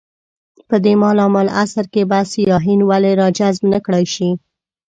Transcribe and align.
په 0.67 0.75
دې 0.83 0.93
مالامال 1.03 1.47
عصر 1.63 1.85
کې 1.93 2.01
به 2.09 2.19
سیاحین 2.31 2.79
ولې 2.89 3.11
راجذب 3.21 3.63
نه 3.73 3.79
کړای 3.85 4.05
شي. 4.15 4.29